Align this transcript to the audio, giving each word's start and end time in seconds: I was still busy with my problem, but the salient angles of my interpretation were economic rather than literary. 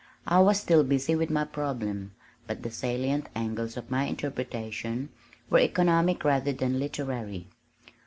I 0.25 0.39
was 0.39 0.59
still 0.59 0.83
busy 0.83 1.13
with 1.13 1.29
my 1.29 1.45
problem, 1.45 2.13
but 2.47 2.63
the 2.63 2.71
salient 2.71 3.29
angles 3.35 3.77
of 3.77 3.91
my 3.91 4.05
interpretation 4.05 5.09
were 5.47 5.59
economic 5.59 6.23
rather 6.23 6.53
than 6.53 6.79
literary. 6.79 7.49